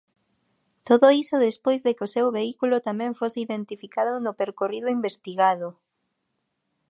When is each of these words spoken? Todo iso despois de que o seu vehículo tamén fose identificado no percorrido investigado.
Todo 0.87 1.07
iso 1.23 1.43
despois 1.47 1.79
de 1.85 1.91
que 1.95 2.05
o 2.07 2.13
seu 2.15 2.27
vehículo 2.37 2.83
tamén 2.87 3.17
fose 3.19 3.39
identificado 3.45 4.13
no 4.25 4.31
percorrido 4.41 4.89
investigado. 4.97 5.67